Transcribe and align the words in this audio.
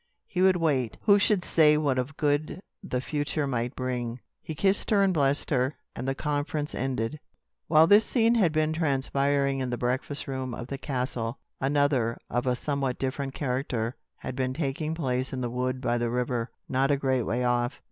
He 0.25 0.41
would 0.41 0.55
wait. 0.55 0.97
Who 1.03 1.19
should 1.19 1.45
say 1.45 1.77
what 1.77 1.99
of 1.99 2.17
good 2.17 2.59
the 2.81 3.01
future 3.01 3.45
might 3.45 3.75
bring? 3.75 4.19
He 4.41 4.55
kissed 4.55 4.89
her 4.89 5.03
and 5.03 5.13
blessed 5.13 5.51
her, 5.51 5.75
and 5.95 6.07
the 6.07 6.15
conference 6.15 6.73
ended. 6.73 7.19
While 7.67 7.85
this 7.85 8.03
scene 8.03 8.33
had 8.33 8.51
been 8.51 8.73
transpiring 8.73 9.59
in 9.59 9.69
the 9.69 9.77
breakfast 9.77 10.27
room 10.27 10.55
of 10.55 10.65
the 10.65 10.79
castle, 10.79 11.37
another, 11.59 12.17
of 12.31 12.47
a 12.47 12.55
somewhat 12.55 12.97
different 12.97 13.35
character, 13.35 13.95
had 14.17 14.35
been 14.35 14.55
taking 14.55 14.95
place 14.95 15.33
in 15.33 15.41
the 15.41 15.51
wood 15.51 15.79
by 15.81 15.99
the 15.99 16.09
river, 16.09 16.49
not 16.67 16.89
a 16.89 16.97
great 16.97 17.21
way 17.21 17.43
off. 17.43 17.79